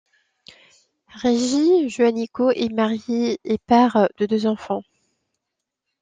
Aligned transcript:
Régis 1.21 1.87
Juanico 1.87 2.49
est 2.49 2.73
marié 2.73 3.39
et 3.43 3.59
père 3.59 4.09
de 4.17 4.25
deux 4.25 4.47
enfants. 4.47 4.81